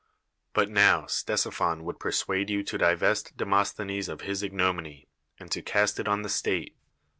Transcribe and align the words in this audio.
But 0.53 0.67
now 0.71 1.03
Ctosiphon 1.03 1.83
would 1.83 1.99
per 1.99 2.09
suade 2.09 2.49
you 2.49 2.63
to 2.63 2.77
divest 2.79 3.37
Demosthenes 3.37 4.09
of 4.09 4.21
his 4.21 4.41
iLcrom 4.41 4.81
iny, 4.81 5.05
and 5.39 5.51
to 5.51 5.61
cast 5.61 5.99
it 5.99 6.07
on 6.07 6.23
the 6.23 6.27
state. 6.29 6.75